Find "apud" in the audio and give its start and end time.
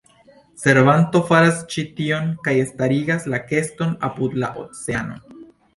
4.11-4.45